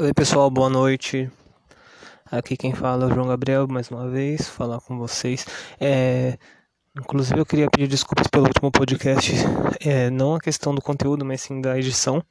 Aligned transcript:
Oi 0.00 0.14
pessoal, 0.14 0.48
boa 0.48 0.70
noite. 0.70 1.28
Aqui 2.30 2.56
quem 2.56 2.72
fala 2.72 3.02
é 3.02 3.06
o 3.08 3.12
João 3.12 3.26
Gabriel, 3.26 3.66
mais 3.66 3.90
uma 3.90 4.08
vez, 4.08 4.48
falar 4.48 4.80
com 4.80 4.96
vocês. 4.96 5.44
É, 5.80 6.38
inclusive 6.96 7.40
eu 7.40 7.44
queria 7.44 7.68
pedir 7.68 7.88
desculpas 7.88 8.28
pelo 8.28 8.46
último 8.46 8.70
podcast, 8.70 9.32
é, 9.80 10.08
não 10.08 10.36
a 10.36 10.40
questão 10.40 10.72
do 10.72 10.80
conteúdo, 10.80 11.24
mas 11.24 11.40
sim 11.40 11.60
da 11.60 11.76
edição. 11.76 12.22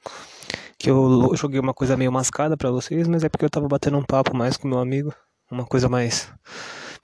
Que 0.79 0.89
eu 0.89 1.35
joguei 1.35 1.59
uma 1.59 1.73
coisa 1.73 1.97
meio 1.97 2.09
mascada 2.09 2.55
para 2.55 2.71
vocês, 2.71 3.05
mas 3.05 3.25
é 3.25 3.27
porque 3.27 3.43
eu 3.43 3.49
tava 3.49 3.67
batendo 3.67 3.97
um 3.97 4.03
papo 4.03 4.33
mais 4.33 4.55
com 4.55 4.65
meu 4.65 4.79
amigo, 4.79 5.13
uma 5.51 5.65
coisa 5.65 5.89
mais 5.89 6.31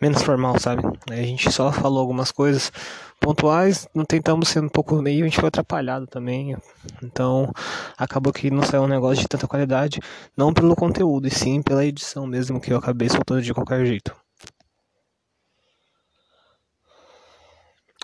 menos 0.03 0.21
formal, 0.21 0.59
sabe? 0.59 0.83
A 1.09 1.15
gente 1.15 1.49
só 1.49 1.71
falou 1.71 2.01
algumas 2.01 2.29
coisas 2.29 2.73
pontuais, 3.21 3.87
não 3.95 4.03
tentamos 4.03 4.49
ser 4.49 4.61
um 4.61 4.67
pouco 4.67 5.01
meio, 5.01 5.23
a 5.23 5.27
gente 5.29 5.39
foi 5.39 5.47
atrapalhado 5.47 6.05
também. 6.05 6.57
Então, 7.01 7.49
acabou 7.97 8.33
que 8.33 8.51
não 8.51 8.63
saiu 8.63 8.83
um 8.83 8.87
negócio 8.87 9.21
de 9.21 9.29
tanta 9.29 9.47
qualidade, 9.47 10.01
não 10.35 10.53
pelo 10.53 10.75
conteúdo, 10.75 11.25
e 11.25 11.31
sim 11.31 11.61
pela 11.61 11.85
edição 11.85 12.27
mesmo, 12.27 12.59
que 12.59 12.73
eu 12.73 12.77
acabei 12.77 13.07
soltando 13.07 13.41
de 13.41 13.53
qualquer 13.53 13.85
jeito. 13.85 14.13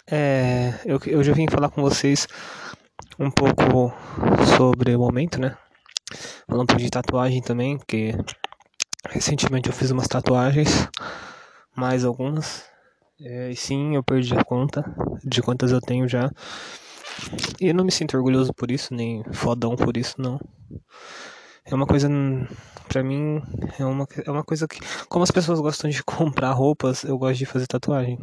É, 0.09 0.79
eu, 0.85 1.01
eu 1.05 1.21
já 1.21 1.33
vim 1.33 1.47
falar 1.51 1.69
com 1.69 1.81
vocês 1.81 2.25
um 3.19 3.29
pouco 3.29 3.93
sobre 4.57 4.95
o 4.95 4.99
momento, 4.99 5.37
né? 5.37 5.57
Falando 6.47 6.77
de 6.77 6.89
tatuagem 6.89 7.41
também, 7.41 7.77
porque 7.77 8.15
recentemente 9.09 9.67
eu 9.67 9.73
fiz 9.73 9.91
umas 9.91 10.07
tatuagens 10.07 10.87
mais 11.79 12.03
algumas. 12.03 12.65
É, 13.21 13.49
e 13.49 13.55
sim, 13.55 13.95
eu 13.95 14.03
perdi 14.03 14.33
a 14.35 14.43
conta 14.43 14.83
de 15.23 15.41
quantas 15.41 15.71
eu 15.71 15.79
tenho 15.79 16.07
já. 16.07 16.29
E 17.59 17.67
eu 17.67 17.73
não 17.73 17.85
me 17.85 17.91
sinto 17.91 18.15
orgulhoso 18.17 18.53
por 18.53 18.69
isso, 18.69 18.93
nem 18.93 19.23
fodão 19.33 19.75
por 19.75 19.95
isso, 19.97 20.21
não. 20.21 20.39
É 21.65 21.75
uma 21.75 21.85
coisa, 21.85 22.09
pra 22.87 23.03
mim, 23.03 23.41
é 23.77 23.85
uma, 23.85 24.07
é 24.25 24.31
uma 24.31 24.43
coisa 24.43 24.67
que. 24.67 24.79
Como 25.07 25.23
as 25.23 25.31
pessoas 25.31 25.59
gostam 25.59 25.89
de 25.89 26.01
comprar 26.03 26.51
roupas, 26.51 27.03
eu 27.03 27.17
gosto 27.17 27.37
de 27.37 27.45
fazer 27.45 27.67
tatuagem. 27.67 28.17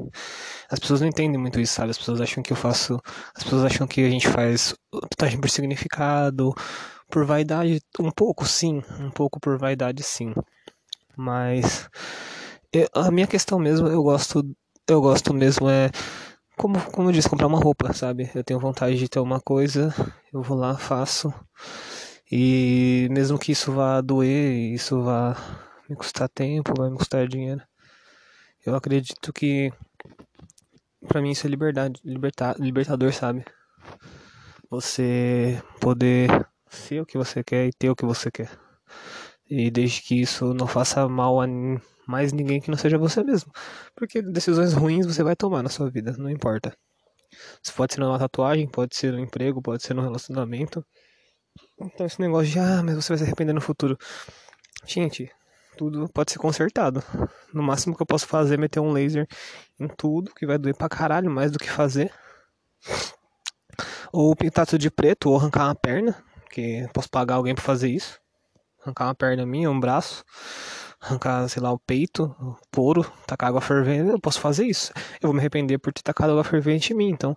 As 0.70 0.78
pessoas 0.78 1.00
não 1.00 1.08
entendem 1.08 1.40
muito 1.40 1.60
isso, 1.60 1.74
sabe? 1.74 1.90
As 1.90 1.98
pessoas 1.98 2.20
acham 2.20 2.42
que 2.42 2.52
eu 2.52 2.56
faço. 2.56 3.00
As 3.34 3.42
pessoas 3.42 3.64
acham 3.64 3.86
que 3.86 4.04
a 4.04 4.10
gente 4.10 4.28
faz 4.28 4.74
tatuagem 5.10 5.40
por 5.40 5.48
significado, 5.48 6.54
por 7.10 7.24
vaidade. 7.24 7.80
Um 8.00 8.10
pouco, 8.10 8.46
sim. 8.46 8.82
Um 9.00 9.10
pouco 9.10 9.38
por 9.40 9.58
vaidade, 9.58 10.02
sim. 10.02 10.34
Mas 11.16 11.88
eu, 12.76 12.88
a 12.94 13.10
minha 13.10 13.26
questão 13.26 13.58
mesmo, 13.58 13.86
eu 13.88 14.02
gosto, 14.02 14.44
eu 14.88 15.00
gosto 15.00 15.32
mesmo 15.32 15.68
é 15.68 15.90
como, 16.56 16.80
como 16.90 17.08
eu 17.08 17.12
disse, 17.12 17.28
comprar 17.28 17.46
uma 17.46 17.58
roupa, 17.58 17.92
sabe? 17.92 18.30
Eu 18.34 18.42
tenho 18.42 18.58
vontade 18.58 18.96
de 18.96 19.08
ter 19.08 19.20
uma 19.20 19.40
coisa, 19.40 19.94
eu 20.32 20.42
vou 20.42 20.56
lá, 20.56 20.76
faço. 20.76 21.32
E 22.30 23.08
mesmo 23.10 23.38
que 23.38 23.52
isso 23.52 23.72
vá 23.72 24.00
doer, 24.00 24.72
isso 24.74 25.02
vá 25.02 25.36
me 25.88 25.94
custar 25.94 26.28
tempo, 26.28 26.74
vai 26.76 26.90
me 26.90 26.96
custar 26.96 27.28
dinheiro. 27.28 27.62
Eu 28.64 28.74
acredito 28.74 29.32
que 29.32 29.72
para 31.06 31.22
mim 31.22 31.30
isso 31.30 31.46
é 31.46 31.50
liberdade, 31.50 32.00
libertar, 32.04 32.56
libertador, 32.58 33.12
sabe? 33.12 33.44
Você 34.70 35.62
poder 35.80 36.28
ser 36.68 37.00
o 37.00 37.06
que 37.06 37.16
você 37.16 37.44
quer 37.44 37.68
e 37.68 37.72
ter 37.72 37.90
o 37.90 37.96
que 37.96 38.04
você 38.04 38.30
quer. 38.30 38.50
E 39.48 39.70
desde 39.70 40.02
que 40.02 40.20
isso 40.20 40.52
não 40.52 40.66
faça 40.66 41.08
mal 41.08 41.40
a 41.40 41.46
mais 42.06 42.32
ninguém 42.32 42.60
que 42.60 42.70
não 42.70 42.78
seja 42.78 42.98
você 42.98 43.22
mesmo. 43.22 43.52
Porque 43.94 44.22
decisões 44.22 44.72
ruins 44.72 45.06
você 45.06 45.22
vai 45.22 45.36
tomar 45.36 45.62
na 45.62 45.68
sua 45.68 45.90
vida, 45.90 46.14
não 46.16 46.30
importa. 46.30 46.76
Isso 47.62 47.74
pode 47.74 47.94
ser 47.94 48.00
numa 48.00 48.18
tatuagem, 48.18 48.68
pode 48.68 48.96
ser 48.96 49.12
no 49.12 49.20
emprego, 49.20 49.60
pode 49.60 49.82
ser 49.82 49.94
no 49.94 50.02
relacionamento. 50.02 50.84
Então 51.80 52.06
esse 52.06 52.20
negócio 52.20 52.50
de 52.50 52.58
ah, 52.58 52.82
mas 52.82 52.94
você 52.94 53.08
vai 53.08 53.18
se 53.18 53.24
arrepender 53.24 53.52
no 53.52 53.60
futuro. 53.60 53.98
Gente, 54.84 55.30
tudo 55.76 56.08
pode 56.08 56.32
ser 56.32 56.38
consertado. 56.38 57.02
No 57.52 57.62
máximo 57.62 57.96
que 57.96 58.02
eu 58.02 58.06
posso 58.06 58.26
fazer 58.26 58.54
é 58.54 58.58
meter 58.58 58.80
um 58.80 58.92
laser 58.92 59.26
em 59.78 59.88
tudo, 59.88 60.34
que 60.34 60.46
vai 60.46 60.58
doer 60.58 60.76
pra 60.76 60.88
caralho 60.88 61.30
mais 61.30 61.50
do 61.50 61.58
que 61.58 61.70
fazer. 61.70 62.12
Ou 64.12 64.34
pintar 64.36 64.66
tudo 64.66 64.80
de 64.80 64.90
preto, 64.90 65.28
ou 65.28 65.36
arrancar 65.36 65.64
uma 65.64 65.74
perna, 65.74 66.16
que 66.50 66.88
posso 66.94 67.10
pagar 67.10 67.34
alguém 67.34 67.54
pra 67.54 67.64
fazer 67.64 67.88
isso 67.88 68.20
arrancar 68.86 69.06
uma 69.06 69.14
perna 69.14 69.44
minha, 69.44 69.70
um 69.70 69.78
braço, 69.78 70.24
arrancar, 71.00 71.48
sei 71.48 71.62
lá, 71.62 71.72
o 71.72 71.78
peito, 71.78 72.24
o 72.40 72.56
couro, 72.74 73.10
tacar 73.26 73.48
água 73.48 73.60
fervente, 73.60 74.10
eu 74.10 74.20
posso 74.20 74.40
fazer 74.40 74.66
isso. 74.66 74.92
Eu 75.20 75.28
vou 75.28 75.32
me 75.32 75.40
arrepender 75.40 75.78
por 75.78 75.92
ter 75.92 76.02
tacado 76.02 76.32
água 76.32 76.44
fervente 76.44 76.92
em 76.92 76.96
mim. 76.96 77.08
Então, 77.10 77.36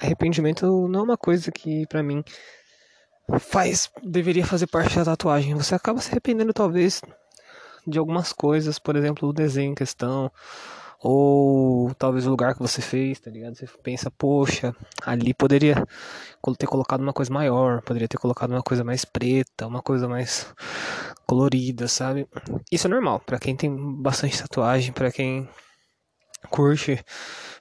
arrependimento 0.00 0.88
não 0.88 1.00
é 1.00 1.02
uma 1.02 1.16
coisa 1.16 1.50
que 1.50 1.86
para 1.86 2.02
mim 2.02 2.22
faz 3.38 3.90
deveria 4.02 4.46
fazer 4.46 4.66
parte 4.66 4.96
da 4.96 5.04
tatuagem. 5.04 5.54
Você 5.54 5.74
acaba 5.74 6.00
se 6.00 6.10
arrependendo 6.10 6.52
talvez 6.52 7.00
de 7.86 7.98
algumas 7.98 8.32
coisas, 8.32 8.78
por 8.78 8.96
exemplo, 8.96 9.28
o 9.28 9.32
desenho 9.32 9.72
em 9.72 9.74
questão, 9.74 10.30
ou 11.02 11.92
talvez 11.94 12.26
o 12.26 12.30
lugar 12.30 12.54
que 12.54 12.60
você 12.60 12.80
fez, 12.80 13.20
tá 13.20 13.30
ligado? 13.30 13.54
Você 13.54 13.66
pensa, 13.82 14.10
poxa, 14.10 14.74
ali 15.04 15.34
poderia 15.34 15.86
ter 16.58 16.66
colocado 16.66 17.00
uma 17.00 17.12
coisa 17.12 17.32
maior, 17.32 17.82
poderia 17.82 18.08
ter 18.08 18.18
colocado 18.18 18.50
uma 18.50 18.62
coisa 18.62 18.84
mais 18.84 19.04
preta, 19.04 19.66
uma 19.66 19.82
coisa 19.82 20.08
mais 20.08 20.46
colorida, 21.26 21.88
sabe? 21.88 22.28
Isso 22.70 22.86
é 22.86 22.90
normal, 22.90 23.20
para 23.20 23.38
quem 23.38 23.56
tem 23.56 23.74
bastante 24.00 24.40
tatuagem, 24.40 24.92
para 24.92 25.10
quem 25.10 25.48
curte 26.50 27.04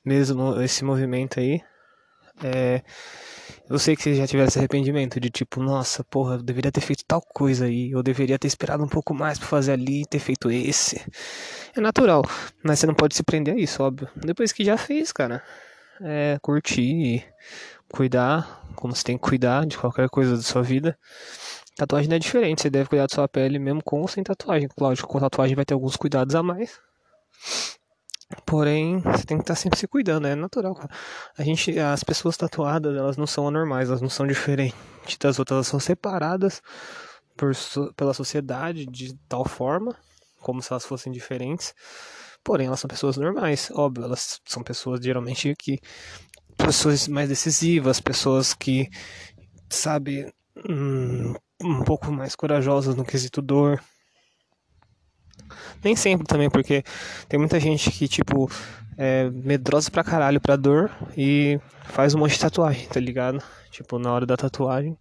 mesmo 0.03 0.62
esse 0.62 0.84
movimento 0.84 1.40
aí. 1.40 1.62
É, 2.44 2.84
eu 3.69 3.79
sei 3.79 3.96
que 3.96 4.03
você 4.03 4.13
já 4.13 4.28
tiver 4.28 4.47
esse 4.47 4.59
arrependimento 4.59 5.19
de 5.19 5.29
tipo, 5.29 5.62
nossa, 5.62 6.03
porra, 6.03 6.35
eu 6.35 6.44
deveria 6.44 6.72
ter 6.72 6.81
feito 6.81 7.03
tal 7.07 7.22
coisa 7.22 7.66
aí, 7.66 7.91
eu 7.91 8.03
deveria 8.03 8.38
ter 8.38 8.47
esperado 8.47 8.84
um 8.84 8.88
pouco 8.88 9.13
mais 9.13 9.40
para 9.40 9.47
fazer 9.47 9.72
ali 9.72 10.06
ter 10.06 10.19
feito 10.19 10.52
esse. 10.52 11.02
É 11.75 11.81
natural, 11.81 12.24
mas 12.63 12.80
você 12.80 12.88
não 12.88 12.94
pode 12.94 13.16
se 13.16 13.24
prender 13.24 13.53
a 13.53 13.58
isso, 13.58 13.84
óbvio. 13.84 14.08
Depois 14.16 14.53
que 14.53 14.63
já 14.63 14.78
fez, 14.78 15.12
cara, 15.12 15.44
é 16.00 16.38
curtir, 16.41 17.25
cuidar, 17.90 18.66
como 18.75 18.96
você 18.96 19.03
tem 19.03 19.18
que 19.18 19.24
cuidar 19.24 19.66
de 19.66 19.78
qualquer 19.78 20.09
coisa 20.09 20.38
da 20.38 20.41
sua 20.41 20.62
vida. 20.62 20.97
Tatuagem 21.75 22.08
não 22.08 22.16
é 22.16 22.19
diferente, 22.19 22.62
você 22.62 22.69
deve 22.69 22.88
cuidar 22.88 23.08
da 23.08 23.14
sua 23.14 23.28
pele 23.28 23.59
mesmo 23.59 23.84
com 23.84 24.00
ou 24.00 24.08
sem 24.08 24.24
tatuagem. 24.24 24.69
Lógico, 24.80 25.09
com 25.09 25.19
tatuagem 25.19 25.53
vai 25.53 25.66
ter 25.66 25.74
alguns 25.74 25.97
cuidados 25.97 26.34
a 26.34 26.41
mais. 26.41 26.80
Porém, 28.46 29.00
você 29.00 29.25
tem 29.25 29.38
que 29.38 29.44
estar 29.44 29.56
sempre 29.56 29.78
se 29.78 29.85
cuidando, 29.85 30.28
é 30.28 30.35
natural, 30.35 30.74
cara. 30.75 30.90
A 31.38 31.44
gente, 31.44 31.78
as 31.78 32.06
pessoas 32.06 32.38
tatuadas, 32.38 32.96
elas 32.96 33.18
não 33.18 33.28
são 33.28 33.50
anormais, 33.50 33.90
elas 33.90 34.02
não 34.02 34.09
são 34.09 34.25
diferentes 34.25 35.18
das 35.19 35.40
outras, 35.40 35.58
elas 35.58 35.68
são 35.68 35.80
separadas 35.80 36.62
por, 37.35 37.52
pela 37.96 38.14
sociedade 38.14 38.85
de 38.85 39.14
tal 39.28 39.46
forma, 39.46 39.96
como 40.46 40.62
se 40.62 40.72
elas 40.72 40.86
fossem 40.86 41.12
diferentes. 41.12 41.74
Porém, 42.44 42.68
elas 42.68 42.80
são 42.80 42.88
pessoas 42.88 43.18
normais, 43.18 43.72
óbvio, 43.74 44.06
elas 44.06 44.40
são 44.46 44.62
pessoas 44.62 45.04
geralmente 45.04 45.56
que 45.58 45.80
pessoas 46.56 47.08
mais 47.08 47.28
decisivas, 47.28 48.00
pessoas 48.00 48.54
que 48.54 48.88
sabe 49.68 50.32
um, 50.70 51.34
um 51.64 51.84
pouco 51.84 52.12
mais 52.12 52.36
corajosas 52.36 52.96
no 52.96 53.04
quesito 53.04 53.42
dor, 53.42 53.82
nem 55.84 55.96
sempre 55.96 56.28
também, 56.28 56.48
porque 56.48 56.84
tem 57.28 57.40
muita 57.40 57.60
gente 57.60 57.90
que, 57.90 58.08
tipo, 58.08 58.48
é 59.00 59.32
medrosa 59.32 59.90
pra 59.90 60.04
caralho 60.04 60.40
pra 60.40 60.56
dor 60.56 60.92
e 61.18 61.60
faz 61.86 62.14
um 62.14 62.20
monte 62.20 62.34
de 62.34 62.40
tatuagem, 62.40 62.88
tá 62.88 63.00
ligado? 63.00 63.42
Tipo, 63.72 63.98
na 63.98 64.14
hora 64.14 64.28
da 64.28 64.38
tatuagem. 64.38 64.96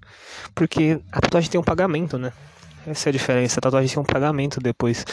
Porque 0.54 1.00
a 1.12 1.20
tatuagem 1.20 1.50
tem 1.50 1.60
um 1.60 1.64
pagamento, 1.64 2.16
né? 2.18 2.32
Essa 2.86 3.08
é 3.08 3.10
a 3.10 3.12
diferença. 3.12 3.58
A 3.58 3.62
tatuagem 3.62 3.90
tem 3.90 4.02
um 4.02 4.06
pagamento 4.06 4.60
depois. 4.60 5.04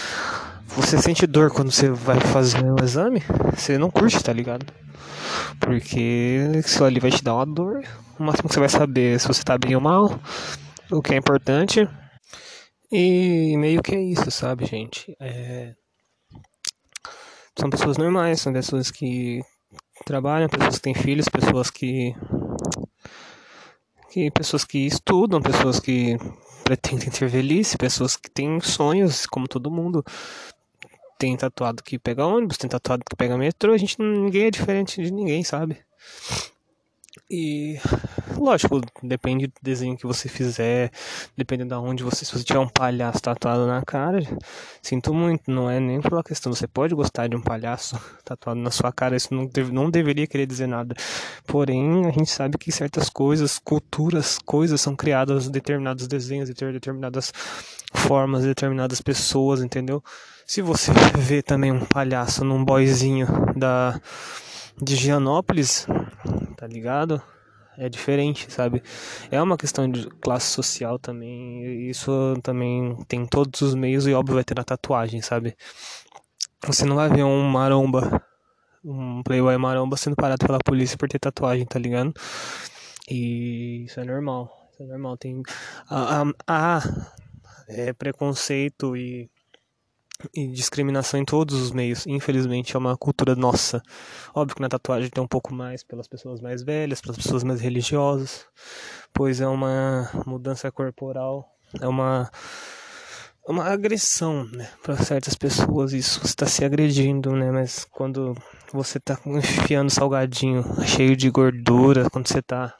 Você 0.67 0.97
sente 0.97 1.27
dor 1.27 1.51
quando 1.51 1.71
você 1.71 1.89
vai 1.89 2.19
fazer 2.19 2.63
o 2.63 2.81
exame, 2.83 3.21
você 3.53 3.77
não 3.77 3.91
curte, 3.91 4.23
tá 4.23 4.31
ligado? 4.31 4.65
Porque 5.59 6.49
isso 6.55 6.83
ali 6.83 6.99
vai 6.99 7.11
te 7.11 7.23
dar 7.23 7.35
uma 7.35 7.45
dor. 7.45 7.83
O 8.17 8.23
máximo 8.23 8.47
que 8.47 8.53
você 8.53 8.59
vai 8.59 8.69
saber 8.69 9.15
é 9.15 9.19
se 9.19 9.27
você 9.27 9.43
tá 9.43 9.57
bem 9.57 9.75
ou 9.75 9.81
mal. 9.81 10.19
O 10.89 11.01
que 11.01 11.13
é 11.13 11.17
importante 11.17 11.87
e 12.91 13.56
meio 13.57 13.81
que 13.81 13.95
é 13.95 14.01
isso, 14.01 14.29
sabe, 14.29 14.65
gente? 14.65 15.15
É... 15.17 15.74
São 17.57 17.69
pessoas 17.69 17.97
normais, 17.97 18.41
são 18.41 18.51
pessoas 18.51 18.91
que 18.91 19.41
trabalham, 20.06 20.50
pessoas 20.50 20.75
que 20.75 20.81
têm 20.81 20.94
filhos, 20.94 21.29
pessoas 21.29 21.69
que. 21.69 22.13
que 24.12 24.29
pessoas 24.31 24.65
que 24.65 24.79
estudam, 24.79 25.41
pessoas 25.41 25.79
que 25.79 26.17
pretendem 26.71 27.09
ter 27.09 27.27
velhice, 27.27 27.77
pessoas 27.77 28.15
que 28.15 28.31
têm 28.31 28.62
sonhos, 28.62 29.25
como 29.25 29.45
todo 29.45 29.69
mundo. 29.69 30.06
Tem 31.19 31.35
tatuado 31.35 31.83
que 31.83 32.00
pega 32.00 32.25
ônibus, 32.25 32.57
tem 32.57 32.69
tatuado 32.69 33.03
que 33.07 33.15
pega 33.15 33.38
metrô, 33.38 33.73
a 33.73 33.77
gente 33.77 33.97
ninguém 34.00 34.45
é 34.45 34.51
diferente 34.51 35.03
de 35.03 35.12
ninguém, 35.12 35.44
sabe? 35.44 35.77
E 37.29 37.77
Lógico, 38.41 38.81
depende 39.03 39.45
do 39.45 39.53
desenho 39.61 39.95
que 39.95 40.07
você 40.07 40.27
fizer, 40.27 40.89
depende 41.38 41.63
de 41.63 41.75
onde 41.75 42.03
você. 42.03 42.25
Se 42.25 42.31
você 42.31 42.43
tiver 42.43 42.57
um 42.57 42.67
palhaço 42.67 43.21
tatuado 43.21 43.67
na 43.67 43.83
cara, 43.83 44.17
sinto 44.81 45.13
muito, 45.13 45.51
não 45.51 45.69
é 45.69 45.79
nem 45.79 46.01
pela 46.01 46.23
questão. 46.23 46.51
Você 46.51 46.65
pode 46.65 46.95
gostar 46.95 47.27
de 47.27 47.35
um 47.35 47.41
palhaço 47.41 48.01
tatuado 48.25 48.59
na 48.59 48.71
sua 48.71 48.91
cara, 48.91 49.15
isso 49.15 49.31
não, 49.31 49.45
deve, 49.45 49.71
não 49.71 49.91
deveria 49.91 50.25
querer 50.25 50.47
dizer 50.47 50.65
nada. 50.65 50.95
Porém, 51.45 52.07
a 52.07 52.09
gente 52.09 52.31
sabe 52.31 52.57
que 52.57 52.71
certas 52.71 53.11
coisas, 53.11 53.59
culturas, 53.59 54.39
coisas 54.43 54.81
são 54.81 54.95
criadas, 54.95 55.47
determinados 55.47 56.07
desenhos, 56.07 56.49
determinadas 56.49 57.31
formas, 57.93 58.43
determinadas 58.43 59.01
pessoas, 59.01 59.61
entendeu? 59.61 60.03
Se 60.47 60.63
você 60.63 60.91
vê 61.15 61.43
também 61.43 61.71
um 61.71 61.85
palhaço 61.85 62.43
num 62.43 62.65
boyzinho 62.65 63.27
da 63.55 64.01
de 64.81 64.95
Gianópolis, 64.95 65.85
tá 66.57 66.65
ligado? 66.65 67.21
É 67.81 67.89
diferente, 67.89 68.45
sabe? 68.54 68.83
É 69.31 69.42
uma 69.42 69.57
questão 69.57 69.89
de 69.89 70.07
classe 70.22 70.45
social 70.45 71.00
também. 71.00 71.89
Isso 71.89 72.38
também 72.44 72.95
tem 73.07 73.25
todos 73.25 73.60
os 73.62 73.74
meios 73.74 74.06
e 74.06 74.13
óbvio 74.13 74.36
vai 74.36 74.44
ter 74.44 74.56
na 74.56 74.63
tatuagem, 74.63 75.19
sabe? 75.19 75.57
Você 76.68 76.86
não 76.86 76.95
vai 76.95 77.10
ver 77.10 77.24
um 77.24 77.42
maromba, 77.42 78.24
um 78.86 79.24
playboy 79.24 79.57
maromba 79.57 79.98
sendo 79.98 80.16
parado 80.16 80.45
pela 80.45 80.60
polícia 80.60 80.95
por 80.95 81.10
ter 81.10 81.18
tatuagem, 81.18 81.66
tá 81.66 81.80
ligado? 81.80 82.13
E 83.10 83.86
isso 83.86 84.00
é 84.00 84.04
normal. 84.04 84.69
Isso 84.72 84.84
é 84.84 84.86
normal. 84.86 85.18
Tem. 85.18 85.42
Ah, 85.89 86.24
ah, 86.48 86.81
é 87.68 87.94
preconceito 87.94 88.95
e 88.95 89.27
e 90.33 90.47
discriminação 90.47 91.19
em 91.19 91.25
todos 91.25 91.56
os 91.56 91.71
meios. 91.71 92.06
Infelizmente 92.07 92.75
é 92.75 92.79
uma 92.79 92.97
cultura 92.97 93.35
nossa. 93.35 93.81
Óbvio 94.33 94.56
que 94.56 94.62
na 94.62 94.69
tatuagem 94.69 95.09
tem 95.09 95.23
um 95.23 95.27
pouco 95.27 95.53
mais 95.53 95.83
pelas 95.83 96.07
pessoas 96.07 96.41
mais 96.41 96.63
velhas, 96.63 97.01
pelas 97.01 97.18
pessoas 97.18 97.44
mais 97.44 97.62
religiosas, 97.62 98.45
pois 99.13 99.41
é 99.41 99.47
uma 99.47 100.09
mudança 100.25 100.71
corporal, 100.71 101.50
é 101.79 101.88
uma 101.88 102.29
uma 103.47 103.65
agressão, 103.65 104.45
né, 104.45 104.69
para 104.83 104.95
certas 104.97 105.35
pessoas. 105.35 105.94
Isso 105.94 106.21
está 106.24 106.45
se 106.45 106.63
agredindo, 106.63 107.35
né? 107.35 107.51
Mas 107.51 107.85
quando 107.85 108.35
você 108.71 108.97
está 108.97 109.17
enfiando 109.25 109.89
salgadinho 109.89 110.63
cheio 110.85 111.15
de 111.15 111.29
gordura, 111.29 112.09
quando 112.09 112.27
você 112.27 112.39
está 112.39 112.74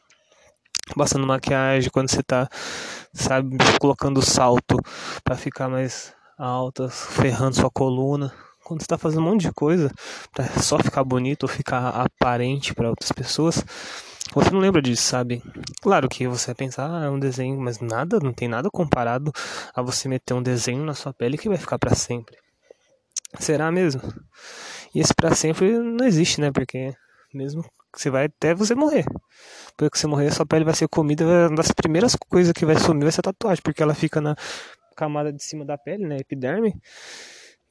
passando 0.96 1.26
maquiagem, 1.26 1.90
quando 1.90 2.10
você 2.10 2.20
está 2.20 2.48
sabe, 3.14 3.58
colocando 3.80 4.22
salto 4.22 4.78
para 5.24 5.36
ficar 5.36 5.68
mais 5.68 6.14
altas, 6.42 7.06
ferrando 7.12 7.56
sua 7.56 7.70
coluna. 7.70 8.34
Quando 8.64 8.82
você 8.82 8.88
tá 8.88 8.98
fazendo 8.98 9.22
um 9.22 9.32
monte 9.32 9.42
de 9.42 9.52
coisa 9.52 9.92
pra 10.34 10.48
só 10.62 10.80
ficar 10.80 11.04
bonito 11.04 11.44
ou 11.44 11.50
ficar 11.50 11.90
aparente 11.90 12.74
para 12.74 12.90
outras 12.90 13.12
pessoas, 13.12 13.64
você 14.34 14.50
não 14.50 14.60
lembra 14.60 14.82
disso, 14.82 15.04
sabe? 15.04 15.44
Claro 15.82 16.08
que 16.08 16.28
você 16.28 16.48
vai 16.48 16.56
pensar, 16.56 16.90
ah, 16.90 17.06
é 17.06 17.10
um 17.10 17.20
desenho, 17.20 17.60
mas 17.60 17.80
nada, 17.80 18.20
não 18.20 18.34
tem 18.34 18.48
nada 18.48 18.70
comparado 18.72 19.32
a 19.76 19.82
você 19.82 20.08
meter 20.08 20.34
um 20.34 20.42
desenho 20.42 20.84
na 20.84 20.94
sua 20.94 21.14
pele 21.14 21.38
que 21.38 21.50
vai 21.50 21.58
ficar 21.58 21.78
para 21.78 21.94
sempre. 21.94 22.38
Será 23.40 23.72
mesmo? 23.72 24.02
E 24.96 25.00
esse 25.00 25.14
para 25.14 25.36
sempre 25.36 25.78
não 25.78 26.06
existe, 26.06 26.42
né? 26.42 26.52
Porque 26.52 26.94
mesmo 27.34 27.64
você 27.96 28.10
vai 28.10 28.26
até 28.26 28.56
você 28.56 28.74
morrer. 28.74 29.06
Porque 29.76 29.98
você 29.98 30.08
morrer, 30.08 30.32
sua 30.32 30.46
pele 30.46 30.66
vai 30.66 30.74
ser 30.74 30.88
comida, 30.88 31.50
uma 31.50 31.58
das 31.58 31.72
primeiras 31.72 32.16
coisas 32.16 32.54
que 32.54 32.66
vai 32.66 32.78
sumir 32.78 33.04
vai 33.04 33.12
ser 33.12 33.20
a 33.20 33.24
tatuagem, 33.24 33.62
porque 33.64 33.84
ela 33.84 33.94
fica 33.94 34.22
na 34.22 34.36
camada 35.02 35.34
de 35.34 35.44
cima 35.44 35.66
da 35.66 35.78
pele, 35.78 36.06
né? 36.06 36.18
Epiderme. 36.18 36.76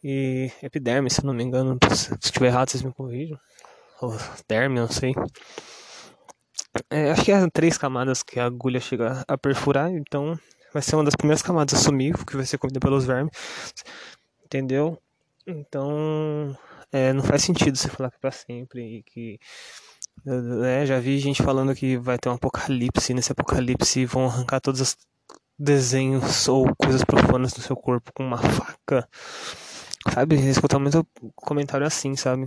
E 0.02 0.50
epiderme, 0.62 1.08
se 1.08 1.24
não 1.24 1.32
me 1.32 1.44
engano, 1.44 1.78
se 1.94 2.12
estiver 2.14 2.48
errado, 2.48 2.70
vocês 2.70 2.82
me 2.82 2.92
corrijam. 2.92 3.38
Ou 4.00 4.16
derme, 4.48 4.80
não 4.80 4.88
sei. 4.88 5.14
É, 6.90 7.12
acho 7.12 7.24
que 7.24 7.30
é 7.30 7.50
três 7.50 7.78
camadas 7.78 8.22
que 8.22 8.40
a 8.40 8.46
agulha 8.46 8.80
chega 8.80 9.24
a 9.28 9.38
perfurar, 9.38 9.90
então 9.92 10.36
vai 10.72 10.82
ser 10.82 10.96
uma 10.96 11.04
das 11.04 11.14
primeiras 11.14 11.42
camadas 11.42 11.74
a 11.74 11.82
sumir, 11.82 12.16
que 12.24 12.36
vai 12.36 12.46
ser 12.46 12.58
comida 12.58 12.80
pelos 12.80 13.04
vermes. 13.04 13.32
Entendeu? 14.44 15.00
Então, 15.46 16.56
é, 16.90 17.12
não 17.12 17.22
faz 17.22 17.42
sentido 17.42 17.76
você 17.76 17.88
falar 17.88 18.10
que 18.10 18.16
é 18.16 18.20
pra 18.20 18.32
sempre 18.32 18.98
e 18.98 19.02
que. 19.04 19.38
É, 20.64 20.84
já 20.84 20.98
vi 20.98 21.18
gente 21.18 21.42
falando 21.42 21.74
que 21.74 21.96
vai 21.96 22.18
ter 22.18 22.28
um 22.28 22.32
apocalipse, 22.32 23.14
nesse 23.14 23.32
apocalipse 23.32 24.04
vão 24.04 24.26
arrancar 24.26 24.60
todas 24.60 24.80
as 24.80 24.96
desenhos 25.60 26.48
ou 26.48 26.74
coisas 26.74 27.04
profanas 27.04 27.52
do 27.52 27.60
seu 27.60 27.76
corpo 27.76 28.10
com 28.14 28.24
uma 28.24 28.38
faca. 28.38 29.06
Sabe? 30.12 30.36
Escutar 30.48 30.78
muito 30.78 31.06
comentário 31.36 31.86
assim, 31.86 32.16
sabe? 32.16 32.46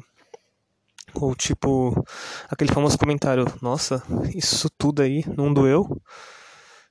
Ou 1.14 1.36
tipo, 1.36 2.04
aquele 2.50 2.74
famoso 2.74 2.98
comentário: 2.98 3.46
Nossa, 3.62 4.04
isso 4.34 4.68
tudo 4.78 5.04
aí 5.04 5.24
não 5.38 5.54
doeu? 5.54 6.02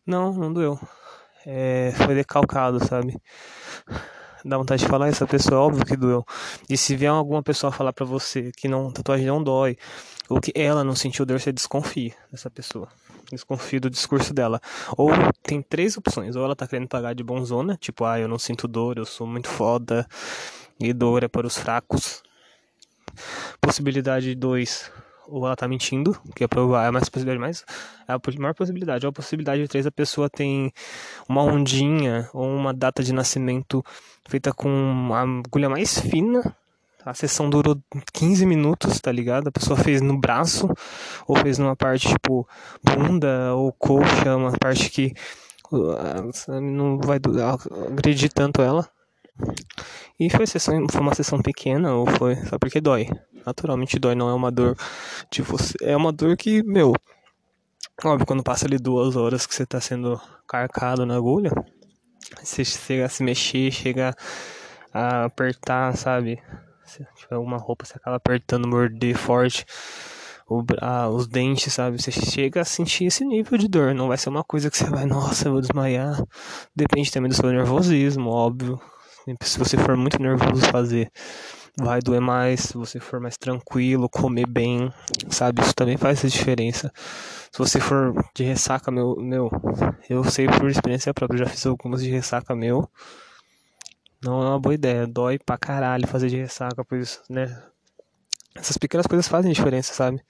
Não, 0.06 0.32
não 0.32 0.52
doeu. 0.52 0.78
É, 1.44 1.92
foi 1.96 2.14
decalcado, 2.14 2.84
sabe? 2.84 3.20
Dá 4.44 4.56
vontade 4.58 4.82
de 4.82 4.88
falar, 4.88 5.08
essa 5.08 5.26
pessoa 5.26 5.60
é 5.60 5.64
óbvio 5.64 5.84
que 5.84 5.96
doeu. 5.96 6.24
E 6.68 6.76
se 6.76 6.96
vier 6.96 7.10
alguma 7.10 7.42
pessoa 7.42 7.72
falar 7.72 7.92
pra 7.92 8.04
você 8.04 8.50
que 8.56 8.68
não, 8.68 8.92
tatuagem 8.92 9.26
não 9.26 9.42
dói, 9.42 9.76
ou 10.28 10.40
que 10.40 10.52
ela 10.54 10.84
não 10.84 10.94
sentiu 10.94 11.26
dor, 11.26 11.40
você 11.40 11.52
desconfie 11.52 12.14
dessa 12.30 12.50
pessoa 12.50 12.88
desconfio 13.34 13.80
do 13.80 13.90
discurso 13.90 14.32
dela. 14.32 14.60
Ou 14.96 15.10
tem 15.42 15.62
três 15.62 15.96
opções. 15.96 16.36
Ou 16.36 16.44
ela 16.44 16.56
tá 16.56 16.66
querendo 16.66 16.88
pagar 16.88 17.14
de 17.14 17.22
bonzona, 17.22 17.76
tipo, 17.76 18.04
ah, 18.04 18.18
eu 18.18 18.28
não 18.28 18.38
sinto 18.38 18.68
dor, 18.68 18.98
eu 18.98 19.04
sou 19.04 19.26
muito 19.26 19.48
foda, 19.48 20.06
e 20.78 20.92
dor 20.92 21.22
é 21.22 21.28
para 21.28 21.46
os 21.46 21.56
fracos. 21.56 22.22
Possibilidade 23.60 24.34
2, 24.34 24.90
ou 25.28 25.46
ela 25.46 25.56
tá 25.56 25.68
mentindo, 25.68 26.18
que 26.34 26.44
é, 26.44 26.46
é 26.46 26.90
mais 26.90 27.08
possibilidade 27.08 27.38
mais. 27.38 27.64
É 28.08 28.12
a 28.12 28.20
maior 28.38 28.54
possibilidade. 28.54 29.06
Ou 29.06 29.10
a 29.10 29.12
possibilidade 29.12 29.66
3, 29.68 29.86
a 29.86 29.90
pessoa 29.90 30.28
tem 30.28 30.72
uma 31.28 31.42
ondinha 31.42 32.28
ou 32.32 32.46
uma 32.46 32.72
data 32.72 33.02
de 33.02 33.12
nascimento 33.12 33.84
feita 34.28 34.52
com 34.52 34.68
uma 34.68 35.22
agulha 35.22 35.68
mais 35.68 35.98
fina 35.98 36.54
a 37.04 37.14
sessão 37.14 37.50
durou 37.50 37.76
15 38.12 38.46
minutos, 38.46 39.00
tá 39.00 39.10
ligado? 39.10 39.48
A 39.48 39.52
pessoa 39.52 39.76
fez 39.78 40.00
no 40.00 40.18
braço, 40.18 40.68
ou 41.26 41.36
fez 41.36 41.58
numa 41.58 41.76
parte 41.76 42.08
tipo 42.08 42.48
bunda 42.82 43.54
ou 43.54 43.72
coxa, 43.72 44.36
uma 44.36 44.52
parte 44.52 44.90
que 44.90 45.12
uh, 45.72 46.60
não 46.60 46.98
vai 46.98 47.18
agredir 47.90 48.32
tanto 48.32 48.62
ela. 48.62 48.88
E 50.20 50.30
foi, 50.30 50.46
sessão, 50.46 50.86
foi 50.90 51.00
uma 51.00 51.14
sessão 51.14 51.40
pequena, 51.40 51.94
ou 51.94 52.06
foi. 52.06 52.36
Só 52.46 52.58
porque 52.58 52.80
dói. 52.80 53.08
Naturalmente 53.44 53.98
dói, 53.98 54.14
não 54.14 54.28
é 54.28 54.34
uma 54.34 54.52
dor 54.52 54.76
de 55.30 55.42
você. 55.42 55.74
É 55.82 55.96
uma 55.96 56.12
dor 56.12 56.36
que, 56.36 56.62
meu. 56.62 56.92
Óbvio, 58.04 58.26
quando 58.26 58.42
passa 58.42 58.66
ali 58.66 58.78
duas 58.78 59.16
horas 59.16 59.46
que 59.46 59.54
você 59.54 59.66
tá 59.66 59.80
sendo 59.80 60.20
carcado 60.46 61.04
na 61.06 61.16
agulha, 61.16 61.52
você 62.42 62.64
chega 62.64 63.06
a 63.06 63.08
se 63.08 63.22
mexer, 63.22 63.70
chega 63.70 64.14
a 64.92 65.24
apertar, 65.24 65.96
sabe? 65.96 66.40
Se 66.92 67.06
tiver 67.16 67.36
uma 67.36 67.56
roupa, 67.56 67.84
você 67.84 67.94
acaba 67.96 68.16
apertando, 68.16 68.68
morder 68.68 69.16
forte 69.16 69.64
o, 70.48 70.62
os 71.14 71.26
dentes, 71.26 71.72
sabe? 71.72 72.00
Você 72.00 72.12
chega 72.12 72.60
a 72.60 72.64
sentir 72.64 73.06
esse 73.06 73.24
nível 73.24 73.56
de 73.56 73.68
dor. 73.68 73.94
Não 73.94 74.08
vai 74.08 74.18
ser 74.18 74.28
uma 74.28 74.44
coisa 74.44 74.70
que 74.70 74.76
você 74.76 74.84
vai, 74.84 75.06
nossa, 75.06 75.48
eu 75.48 75.52
vou 75.52 75.60
desmaiar. 75.60 76.22
Depende 76.74 77.10
também 77.10 77.30
do 77.30 77.34
seu 77.34 77.50
nervosismo, 77.50 78.30
óbvio. 78.30 78.80
Se 79.42 79.58
você 79.58 79.76
for 79.76 79.96
muito 79.96 80.20
nervoso 80.20 80.62
fazer, 80.66 81.10
vai 81.80 82.00
doer 82.00 82.20
mais. 82.20 82.60
Se 82.60 82.74
você 82.74 83.00
for 83.00 83.20
mais 83.20 83.36
tranquilo, 83.36 84.08
comer 84.08 84.46
bem, 84.46 84.92
sabe? 85.30 85.62
Isso 85.62 85.74
também 85.74 85.96
faz 85.96 86.20
diferença. 86.20 86.92
Se 87.50 87.58
você 87.58 87.80
for 87.80 88.12
de 88.34 88.44
ressaca, 88.44 88.90
meu, 88.90 89.16
meu, 89.16 89.50
eu 90.10 90.24
sei 90.24 90.46
por 90.46 90.68
experiência 90.68 91.14
própria, 91.14 91.44
já 91.44 91.46
fiz 91.46 91.64
algumas 91.66 92.02
de 92.02 92.10
ressaca 92.10 92.54
meu. 92.54 92.88
Não 94.24 94.40
é 94.42 94.48
uma 94.50 94.60
boa 94.60 94.74
ideia. 94.74 95.06
Dói 95.06 95.38
pra 95.38 95.58
caralho 95.58 96.06
fazer 96.06 96.28
de 96.28 96.36
ressaca, 96.36 96.84
pois, 96.84 97.20
né? 97.28 97.62
Essas 98.54 98.76
pequenas 98.76 99.06
coisas 99.06 99.26
fazem 99.26 99.52
diferença, 99.52 99.92
sabe? 99.94 100.20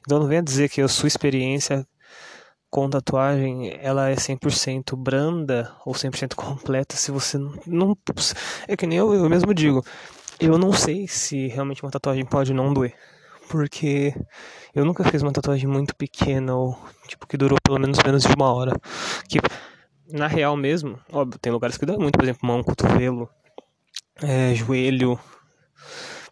Então 0.00 0.18
não 0.18 0.26
venha 0.26 0.42
dizer 0.42 0.68
que 0.68 0.80
a 0.80 0.88
sua 0.88 1.06
experiência 1.06 1.86
com 2.70 2.88
tatuagem 2.88 3.76
ela 3.80 4.08
é 4.08 4.14
100% 4.14 4.96
branda 4.96 5.74
ou 5.84 5.92
100% 5.92 6.34
completa 6.36 6.96
se 6.96 7.10
você 7.10 7.36
não, 7.66 7.96
é 8.68 8.76
que 8.76 8.86
nem 8.86 8.98
eu, 8.98 9.12
eu 9.12 9.28
mesmo 9.28 9.52
digo 9.52 9.84
eu 10.38 10.56
não 10.56 10.72
sei 10.72 11.08
se 11.08 11.48
realmente 11.48 11.82
uma 11.82 11.90
tatuagem 11.90 12.24
pode 12.24 12.54
não 12.54 12.72
doer 12.72 12.94
porque 13.48 14.14
eu 14.72 14.84
nunca 14.84 15.02
fiz 15.02 15.20
uma 15.20 15.32
tatuagem 15.32 15.68
muito 15.68 15.96
pequena 15.96 16.54
ou 16.54 16.78
tipo 17.08 17.26
que 17.26 17.36
durou 17.36 17.58
pelo 17.60 17.80
menos 17.80 17.98
menos 18.06 18.22
de 18.22 18.32
uma 18.32 18.54
hora 18.54 18.72
que 19.28 19.40
na 20.12 20.26
real 20.26 20.56
mesmo, 20.56 20.98
óbvio, 21.12 21.38
tem 21.38 21.52
lugares 21.52 21.76
que 21.76 21.86
dá 21.86 21.96
muito, 21.96 22.16
por 22.16 22.24
exemplo, 22.24 22.46
mão, 22.46 22.62
cotovelo, 22.62 23.28
é, 24.22 24.54
joelho, 24.54 25.18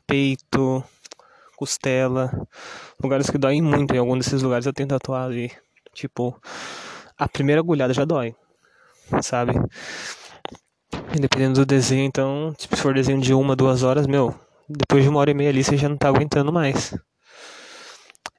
peito, 0.07 0.83
costela, 1.57 2.31
lugares 3.03 3.29
que 3.31 3.39
doem 3.39 3.61
muito. 3.61 3.95
Em 3.95 3.99
algum 3.99 4.17
desses 4.17 4.43
lugares 4.43 4.67
eu 4.67 4.73
tenho 4.73 4.89
tatuado 4.89 5.35
e, 5.35 5.51
tipo, 5.95 6.41
a 7.17 7.29
primeira 7.29 7.61
agulhada 7.61 7.93
já 7.93 8.05
dói, 8.05 8.35
sabe? 9.23 9.53
E 11.15 11.21
dependendo 11.21 11.61
do 11.61 11.67
desenho, 11.67 12.05
então, 12.05 12.55
tipo, 12.57 12.77
se 12.77 12.83
for 12.83 12.95
desenho 12.95 13.21
de 13.21 13.35
uma, 13.35 13.57
duas 13.57 13.83
horas, 13.83 14.07
meu, 14.07 14.35
depois 14.69 15.03
de 15.03 15.09
uma 15.09 15.21
hora 15.21 15.31
e 15.31 15.35
meia 15.35 15.51
ali 15.51 15.65
você 15.65 15.77
já 15.77 15.89
não 15.89 15.97
tá 15.97 16.09
aguentando 16.09 16.53
mais. 16.53 16.95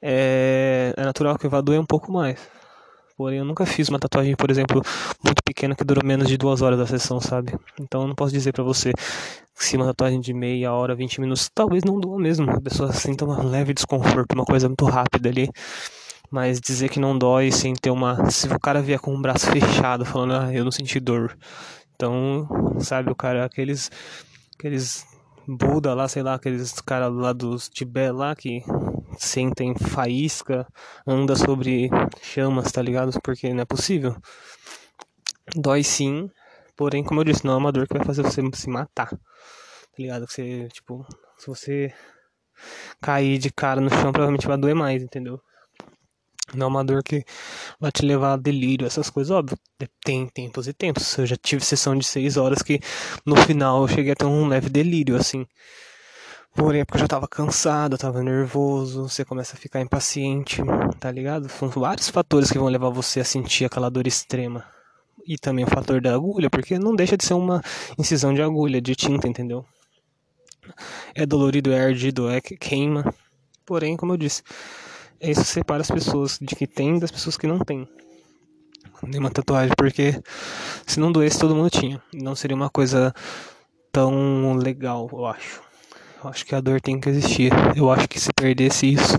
É, 0.01 0.93
é 0.95 1.03
natural 1.03 1.37
que 1.37 1.47
vá 1.47 1.59
doer 1.61 1.79
um 1.79 1.85
pouco 1.85 2.11
mais. 2.11 2.39
Porém, 3.19 3.39
eu 3.39 3.43
nunca 3.43 3.65
fiz 3.65 3.89
uma 3.89 3.99
tatuagem, 3.99 4.33
por 4.33 4.49
exemplo, 4.49 4.81
muito 5.21 5.43
pequena 5.43 5.75
que 5.75 5.83
durou 5.83 6.05
menos 6.05 6.25
de 6.25 6.37
duas 6.37 6.61
horas 6.61 6.79
da 6.79 6.87
sessão, 6.87 7.19
sabe? 7.19 7.51
Então 7.77 8.03
eu 8.03 8.07
não 8.07 8.15
posso 8.15 8.31
dizer 8.31 8.53
para 8.53 8.63
você 8.63 8.93
se 9.53 9.75
uma 9.75 9.87
tatuagem 9.87 10.21
de 10.21 10.33
meia 10.33 10.71
hora, 10.71 10.95
20 10.95 11.19
minutos, 11.19 11.51
talvez 11.53 11.83
não 11.83 11.99
doa 11.99 12.17
mesmo. 12.17 12.49
A 12.49 12.61
pessoa 12.61 12.93
sinta 12.93 13.25
uma 13.25 13.43
leve 13.43 13.73
desconforto, 13.73 14.31
uma 14.31 14.45
coisa 14.45 14.69
muito 14.69 14.85
rápida 14.85 15.27
ali. 15.27 15.49
Mas 16.31 16.61
dizer 16.61 16.87
que 16.87 16.97
não 16.97 17.17
dói 17.17 17.51
sem 17.51 17.73
ter 17.73 17.89
uma. 17.89 18.31
Se 18.31 18.47
o 18.47 18.57
cara 18.57 18.81
vier 18.81 18.99
com 18.99 19.13
o 19.13 19.21
braço 19.21 19.47
fechado, 19.51 20.05
falando, 20.05 20.35
ah, 20.35 20.53
eu 20.53 20.63
não 20.63 20.71
senti 20.71 20.97
dor. 20.97 21.37
Então, 21.95 22.47
sabe, 22.79 23.11
o 23.11 23.15
cara, 23.15 23.43
aqueles. 23.43 23.91
Aqueles 24.57 25.05
Buda 25.45 25.93
lá, 25.93 26.07
sei 26.07 26.23
lá, 26.23 26.35
aqueles 26.35 26.79
caras 26.79 27.11
lá 27.11 27.33
dos 27.33 27.67
Tibete 27.67 28.11
lá 28.11 28.35
que 28.35 28.63
sentem 29.17 29.75
faísca, 29.75 30.67
anda 31.05 31.35
sobre 31.35 31.89
chamas, 32.21 32.71
tá 32.71 32.81
ligado? 32.81 33.19
Porque 33.21 33.53
não 33.53 33.61
é 33.61 33.65
possível. 33.65 34.15
Dói 35.55 35.83
sim, 35.83 36.29
porém, 36.75 37.03
como 37.03 37.21
eu 37.21 37.25
disse, 37.25 37.45
não 37.45 37.53
é 37.53 37.57
uma 37.57 37.71
dor 37.71 37.87
que 37.87 37.97
vai 37.97 38.05
fazer 38.05 38.23
você 38.23 38.41
se 38.53 38.69
matar. 38.69 39.09
Tá 39.09 39.17
ligado? 39.97 40.27
Que 40.27 40.33
você, 40.33 40.67
tipo, 40.69 41.05
se 41.37 41.47
você 41.47 41.93
cair 43.01 43.37
de 43.37 43.51
cara 43.51 43.81
no 43.81 43.89
chão, 43.89 44.11
provavelmente 44.11 44.47
vai 44.47 44.57
doer 44.57 44.75
mais, 44.75 45.01
entendeu? 45.01 45.41
Não 46.53 46.65
é 46.65 46.69
uma 46.69 46.83
dor 46.83 47.03
que 47.03 47.23
vai 47.79 47.91
te 47.91 48.03
levar 48.03 48.33
a 48.33 48.37
delírio, 48.37 48.87
essas 48.87 49.09
coisas, 49.09 49.31
óbvio. 49.31 49.57
Tem 50.03 50.27
tempos 50.27 50.67
e 50.67 50.73
tempos. 50.73 51.17
Eu 51.17 51.25
já 51.25 51.35
tive 51.35 51.63
sessão 51.63 51.95
de 51.95 52.05
seis 52.05 52.37
horas 52.37 52.61
que 52.61 52.79
no 53.25 53.35
final 53.35 53.83
eu 53.83 53.87
cheguei 53.87 54.13
a 54.13 54.15
ter 54.15 54.25
um 54.25 54.47
leve 54.47 54.69
delírio, 54.69 55.15
assim. 55.15 55.45
Porém, 56.55 56.81
é 56.81 56.85
porque 56.85 56.97
eu 56.97 57.01
já 57.01 57.07
tava 57.07 57.27
cansado, 57.27 57.93
eu 57.93 57.97
tava 57.97 58.21
nervoso, 58.21 59.07
você 59.07 59.23
começa 59.23 59.55
a 59.55 59.59
ficar 59.59 59.81
impaciente, 59.81 60.61
tá 60.99 61.11
ligado? 61.11 61.47
São 61.47 61.69
vários 61.69 62.09
fatores 62.09 62.51
que 62.51 62.57
vão 62.57 62.67
levar 62.67 62.89
você 62.89 63.19
a 63.19 63.25
sentir 63.25 63.65
aquela 63.65 63.89
dor 63.89 64.07
extrema. 64.07 64.65
E 65.25 65.37
também 65.37 65.63
o 65.63 65.69
fator 65.69 66.01
da 66.01 66.13
agulha, 66.13 66.49
porque 66.49 66.79
não 66.79 66.95
deixa 66.95 67.15
de 67.15 67.23
ser 67.23 67.35
uma 67.35 67.61
incisão 67.97 68.33
de 68.33 68.41
agulha, 68.41 68.81
de 68.81 68.95
tinta, 68.95 69.27
entendeu? 69.27 69.65
É 71.15 71.25
dolorido, 71.25 71.71
é 71.71 71.79
ardido, 71.79 72.29
é 72.29 72.41
queima. 72.41 73.13
Porém, 73.65 73.95
como 73.95 74.13
eu 74.13 74.17
disse, 74.17 74.41
isso 75.21 75.43
separa 75.45 75.81
as 75.81 75.91
pessoas 75.91 76.39
de 76.41 76.55
que 76.55 76.65
tem 76.65 76.97
das 76.99 77.11
pessoas 77.11 77.37
que 77.37 77.47
não 77.47 77.59
tem 77.59 77.87
de 79.03 79.17
uma 79.17 79.29
tatuagem, 79.29 79.73
porque 79.77 80.21
se 80.85 80.99
não 80.99 81.11
doesse 81.11 81.39
todo 81.39 81.55
mundo 81.55 81.69
tinha. 81.69 82.01
Não 82.13 82.35
seria 82.35 82.55
uma 82.55 82.69
coisa 82.69 83.13
tão 83.91 84.55
legal, 84.55 85.09
eu 85.11 85.25
acho. 85.25 85.68
Eu 86.21 86.29
acho 86.29 86.45
que 86.45 86.53
a 86.53 86.59
dor 86.59 86.81
tem 86.81 86.99
que 86.99 87.09
existir. 87.09 87.51
Eu 87.75 87.89
acho 87.89 88.07
que 88.07 88.19
se 88.19 88.33
perdesse 88.33 88.91
isso, 88.91 89.17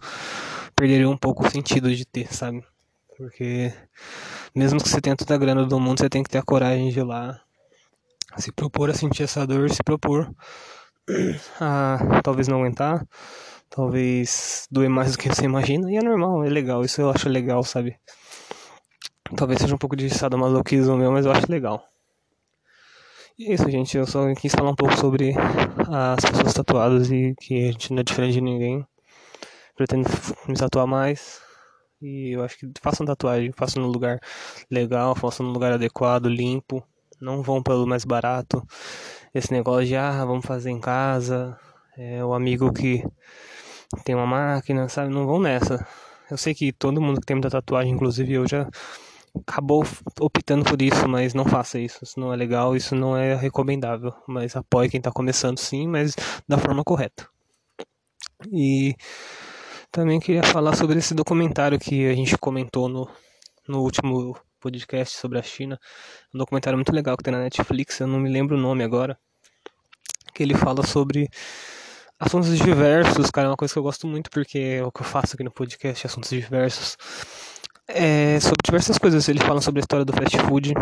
perderia 0.76 1.08
um 1.08 1.16
pouco 1.16 1.46
o 1.46 1.50
sentido 1.50 1.94
de 1.94 2.04
ter, 2.04 2.32
sabe? 2.32 2.62
Porque 3.16 3.72
mesmo 4.54 4.80
que 4.82 4.88
você 4.88 5.00
tenha 5.00 5.16
toda 5.16 5.34
a 5.34 5.38
grana 5.38 5.64
do 5.64 5.80
mundo, 5.80 5.98
você 5.98 6.10
tem 6.10 6.22
que 6.22 6.28
ter 6.28 6.38
a 6.38 6.42
coragem 6.42 6.90
de 6.90 6.98
ir 6.98 7.02
lá, 7.02 7.40
se 8.36 8.52
propor 8.52 8.90
a 8.90 8.94
sentir 8.94 9.22
essa 9.22 9.46
dor, 9.46 9.70
se 9.70 9.82
propor 9.82 10.30
a 11.60 12.20
talvez 12.22 12.48
não 12.48 12.58
aguentar, 12.58 13.06
talvez 13.68 14.66
doer 14.70 14.90
mais 14.90 15.12
do 15.12 15.18
que 15.18 15.28
você 15.28 15.44
imagina, 15.44 15.90
e 15.90 15.96
é 15.96 16.02
normal, 16.02 16.44
é 16.44 16.48
legal, 16.48 16.84
isso 16.84 17.00
eu 17.00 17.10
acho 17.10 17.28
legal, 17.28 17.62
sabe? 17.62 17.96
Talvez 19.36 19.60
seja 19.60 19.74
um 19.74 19.78
pouco 19.78 19.96
de 19.96 20.10
sadomasoquismo 20.10 20.96
meu, 20.96 21.12
mas 21.12 21.24
eu 21.24 21.32
acho 21.32 21.50
legal. 21.50 21.82
Isso, 23.42 23.70
gente. 23.70 23.96
Eu 23.96 24.06
só 24.06 24.34
quis 24.34 24.52
falar 24.52 24.70
um 24.70 24.74
pouco 24.74 24.94
sobre 24.98 25.32
as 25.88 26.20
pessoas 26.22 26.52
tatuadas 26.52 27.10
e 27.10 27.34
que 27.40 27.68
a 27.68 27.72
gente 27.72 27.90
não 27.90 28.00
é 28.00 28.02
diferente 28.04 28.34
de 28.34 28.40
ninguém. 28.42 28.86
Pretendo 29.74 30.06
me 30.46 30.54
tatuar 30.54 30.86
mais. 30.86 31.40
E 32.02 32.34
eu 32.34 32.44
acho 32.44 32.58
que 32.58 32.70
façam 32.82 33.06
tatuagem, 33.06 33.50
façam 33.52 33.82
no 33.82 33.88
lugar 33.88 34.20
legal, 34.70 35.14
façam 35.14 35.46
no 35.46 35.52
lugar 35.52 35.72
adequado, 35.72 36.26
limpo. 36.26 36.86
Não 37.18 37.42
vão 37.42 37.62
pelo 37.62 37.86
mais 37.86 38.04
barato. 38.04 38.62
Esse 39.34 39.50
negócio 39.52 39.86
de, 39.86 39.96
ah, 39.96 40.22
vamos 40.22 40.44
fazer 40.44 40.68
em 40.70 40.78
casa. 40.78 41.58
É 41.96 42.22
o 42.22 42.34
amigo 42.34 42.70
que 42.70 43.02
tem 44.04 44.14
uma 44.14 44.26
máquina, 44.26 44.86
sabe? 44.90 45.10
Não 45.14 45.26
vão 45.26 45.40
nessa. 45.40 45.86
Eu 46.30 46.36
sei 46.36 46.54
que 46.54 46.72
todo 46.72 47.00
mundo 47.00 47.20
que 47.20 47.26
tem 47.26 47.36
muita 47.36 47.48
tatuagem, 47.48 47.94
inclusive 47.94 48.34
eu 48.34 48.46
já 48.46 48.68
acabou 49.34 49.84
optando 50.20 50.64
por 50.64 50.80
isso, 50.80 51.08
mas 51.08 51.34
não 51.34 51.44
faça 51.44 51.78
isso. 51.78 52.02
Isso 52.02 52.18
não 52.18 52.32
é 52.32 52.36
legal, 52.36 52.76
isso 52.76 52.94
não 52.94 53.16
é 53.16 53.34
recomendável. 53.34 54.12
Mas 54.26 54.56
apoie 54.56 54.88
quem 54.88 54.98
está 54.98 55.10
começando 55.10 55.58
sim, 55.58 55.86
mas 55.86 56.14
da 56.48 56.58
forma 56.58 56.82
correta. 56.84 57.28
E 58.52 58.94
também 59.90 60.20
queria 60.20 60.42
falar 60.42 60.74
sobre 60.76 60.98
esse 60.98 61.14
documentário 61.14 61.78
que 61.78 62.08
a 62.08 62.14
gente 62.14 62.36
comentou 62.38 62.88
no, 62.88 63.08
no 63.68 63.82
último 63.82 64.36
podcast 64.60 65.16
sobre 65.16 65.38
a 65.38 65.42
China. 65.42 65.78
Um 66.34 66.38
documentário 66.38 66.76
muito 66.76 66.92
legal 66.92 67.16
que 67.16 67.24
tem 67.24 67.32
na 67.32 67.40
Netflix, 67.40 68.00
eu 68.00 68.06
não 68.06 68.18
me 68.20 68.28
lembro 68.30 68.56
o 68.56 68.60
nome 68.60 68.84
agora. 68.84 69.18
Que 70.34 70.42
ele 70.42 70.54
fala 70.54 70.86
sobre 70.86 71.28
assuntos 72.18 72.56
diversos, 72.58 73.30
cara, 73.30 73.48
é 73.48 73.50
uma 73.50 73.56
coisa 73.56 73.72
que 73.72 73.78
eu 73.78 73.82
gosto 73.82 74.06
muito 74.06 74.30
porque 74.30 74.58
é 74.58 74.84
o 74.84 74.92
que 74.92 75.00
eu 75.00 75.06
faço 75.06 75.34
aqui 75.34 75.42
no 75.42 75.50
podcast, 75.50 76.06
assuntos 76.06 76.30
diversos 76.30 76.96
é, 77.94 78.40
sobre 78.40 78.58
diversas 78.64 78.98
coisas. 78.98 79.28
Eles 79.28 79.42
falam 79.42 79.60
sobre 79.60 79.80
a 79.80 79.82
história 79.82 80.04
do 80.04 80.12
fast 80.12 80.38
food, 80.38 80.74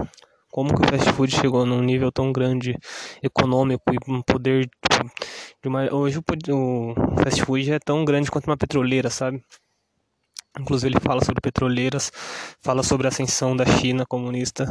como 0.51 0.75
que 0.75 0.87
o 0.87 0.89
fast 0.89 1.13
food 1.13 1.35
chegou 1.35 1.67
num 1.67 1.83
nível 1.83 2.11
tão 2.11 2.33
grande 2.33 2.77
econômico 3.23 3.83
e 3.93 3.99
um 4.09 4.23
poder 4.23 4.67
tipo, 4.67 5.11
de 5.63 5.69
uma, 5.69 5.93
hoje 5.93 6.19
o, 6.19 6.93
o 6.93 7.23
fast 7.23 7.43
food 7.45 7.73
é 7.73 7.79
tão 7.79 8.05
grande 8.05 8.31
quanto 8.31 8.47
uma 8.47 8.57
petroleira, 8.57 9.11
sabe? 9.11 9.43
Inclusive 10.59 10.95
ele 10.95 11.01
fala 11.01 11.25
sobre 11.25 11.41
petroleiras, 11.41 12.11
fala 12.61 12.83
sobre 12.83 13.07
a 13.07 13.11
ascensão 13.11 13.57
da 13.57 13.65
China 13.65 14.05
comunista, 14.05 14.67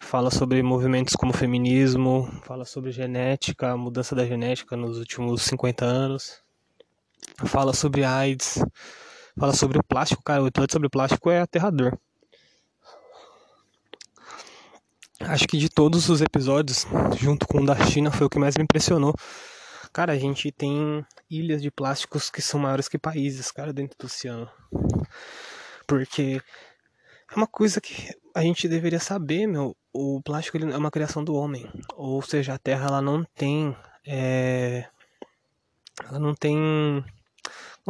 fala 0.00 0.30
sobre 0.30 0.62
movimentos 0.62 1.14
como 1.14 1.32
feminismo, 1.32 2.30
fala 2.44 2.64
sobre 2.64 2.90
genética, 2.90 3.72
a 3.72 3.76
mudança 3.76 4.14
da 4.14 4.24
genética 4.24 4.76
nos 4.76 4.98
últimos 4.98 5.42
50 5.42 5.84
anos, 5.84 6.40
fala 7.44 7.72
sobre 7.72 8.04
AIDS, 8.04 8.62
fala 9.38 9.52
sobre 9.52 9.78
o 9.78 9.82
plástico, 9.82 10.22
cara. 10.22 10.42
O 10.42 10.46
episódio 10.46 10.72
sobre 10.72 10.86
o 10.86 10.90
plástico 10.90 11.30
é 11.30 11.40
aterrador. 11.40 11.96
Acho 15.20 15.46
que 15.46 15.56
de 15.56 15.68
todos 15.68 16.08
os 16.08 16.20
episódios, 16.20 16.86
junto 17.16 17.46
com 17.46 17.60
o 17.60 17.66
da 17.66 17.76
China, 17.86 18.10
foi 18.10 18.26
o 18.26 18.30
que 18.30 18.38
mais 18.38 18.56
me 18.56 18.64
impressionou. 18.64 19.14
Cara, 19.92 20.12
a 20.12 20.18
gente 20.18 20.50
tem 20.50 21.06
ilhas 21.30 21.62
de 21.62 21.70
plásticos 21.70 22.28
que 22.28 22.42
são 22.42 22.60
maiores 22.60 22.88
que 22.88 22.98
países, 22.98 23.50
cara, 23.50 23.72
dentro 23.72 23.96
do 23.98 24.06
oceano. 24.06 24.50
Porque 25.86 26.42
é 27.30 27.36
uma 27.36 27.46
coisa 27.46 27.80
que 27.80 28.12
a 28.34 28.42
gente 28.42 28.68
deveria 28.68 28.98
saber, 28.98 29.46
meu. 29.46 29.76
O 29.92 30.20
plástico 30.22 30.58
é 30.58 30.76
uma 30.76 30.90
criação 30.90 31.22
do 31.22 31.34
homem. 31.34 31.70
Ou 31.94 32.20
seja, 32.22 32.54
a 32.54 32.58
Terra 32.58 32.88
ela 32.88 33.00
não 33.00 33.24
tem. 33.36 33.74
É... 34.04 34.86
Ela 36.08 36.18
não 36.18 36.34
tem 36.34 37.04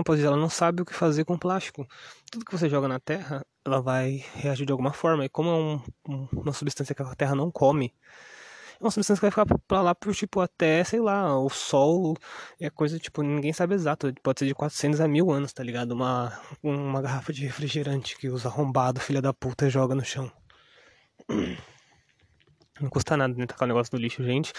pode 0.03 0.19
dizer, 0.19 0.29
ela 0.29 0.37
não 0.37 0.49
sabe 0.49 0.83
o 0.83 0.85
que 0.85 0.95
fazer 0.95 1.25
com 1.25 1.39
plástico. 1.39 1.87
Tudo 2.31 2.45
que 2.45 2.53
você 2.53 2.69
joga 2.69 2.89
na 2.89 2.99
terra, 2.99 3.47
ela 3.65 3.81
vai 3.81 4.25
reagir 4.35 4.67
de 4.67 4.73
alguma 4.73 4.93
forma. 4.93 5.25
E 5.25 5.29
como 5.29 5.51
é 5.51 5.55
um, 5.55 5.83
um, 6.09 6.29
uma 6.33 6.53
substância 6.53 6.95
que 6.95 7.03
a 7.03 7.15
terra 7.15 7.35
não 7.35 7.51
come, 7.51 7.95
é 8.81 8.85
uma 8.85 8.91
substância 8.91 9.21
que 9.21 9.37
vai 9.37 9.47
ficar 9.47 9.59
pra 9.69 9.83
lá 9.83 9.95
por, 9.95 10.13
tipo, 10.15 10.41
até, 10.41 10.83
sei 10.83 11.01
lá, 11.01 11.39
o 11.39 11.49
sol 11.49 12.17
é 12.61 12.69
coisa, 12.71 12.99
tipo, 12.99 13.23
ninguém 13.23 13.53
sabe 13.53 13.75
exato. 13.75 14.13
Pode 14.23 14.41
ser 14.41 14.47
de 14.47 14.55
400 14.55 15.01
a 15.01 15.07
mil 15.07 15.31
anos, 15.31 15.53
tá 15.53 15.63
ligado? 15.63 15.93
Uma, 15.93 16.39
uma 16.63 17.01
garrafa 17.01 17.33
de 17.33 17.43
refrigerante 17.45 18.17
que 18.19 18.29
os 18.29 18.45
arrombados, 18.45 19.03
filha 19.05 19.23
da 19.23 19.33
puta, 19.33 19.71
joga 19.71 19.95
no 19.95 20.05
chão. 20.05 20.31
Não 22.81 22.91
custa 22.91 23.17
nada 23.17 23.33
né, 23.35 23.47
tacar 23.47 23.67
o 23.67 23.69
negócio 23.69 23.93
do 23.93 23.99
lixo, 23.99 24.25
gente. 24.25 24.53